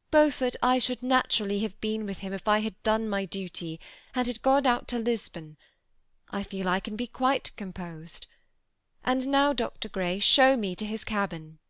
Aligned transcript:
"Beau 0.10 0.32
fort, 0.32 0.56
I 0.64 0.80
should 0.80 1.00
naturally 1.00 1.60
have 1.60 1.80
been 1.80 2.06
with 2.06 2.18
him 2.18 2.32
if 2.32 2.48
I 2.48 2.58
had 2.58 2.74
done 2.82 3.08
my 3.08 3.24
duty, 3.24 3.78
and 4.16 4.26
had 4.26 4.42
gone 4.42 4.66
out 4.66 4.88
to 4.88 4.98
Lisbon. 4.98 5.56
I 6.28 6.42
feel 6.42 6.68
I 6.68 6.80
can 6.80 6.96
be 6.96 7.06
quite 7.06 7.54
composed; 7.54 8.26
and 9.04 9.28
now, 9.28 9.52
Dr. 9.52 9.88
Grey, 9.88 10.18
show 10.18 10.56
me 10.56 10.74
to 10.74 10.84
his 10.86 11.04
cabin." 11.04 11.60